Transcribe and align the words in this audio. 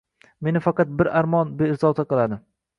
Meni 0.47 0.61
faqat 0.67 0.95
bir 1.03 1.11
armon 1.21 1.53
bezovta 1.63 2.09
qiladi. 2.15 2.43